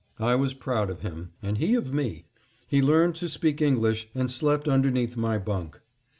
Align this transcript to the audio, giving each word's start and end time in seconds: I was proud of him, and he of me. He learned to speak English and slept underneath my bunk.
I 0.17 0.33
was 0.33 0.55
proud 0.55 0.89
of 0.89 1.01
him, 1.01 1.33
and 1.43 1.59
he 1.59 1.75
of 1.75 1.93
me. 1.93 2.25
He 2.67 2.81
learned 2.81 3.13
to 3.17 3.29
speak 3.29 3.61
English 3.61 4.09
and 4.15 4.31
slept 4.31 4.67
underneath 4.67 5.15
my 5.15 5.37
bunk. 5.37 5.79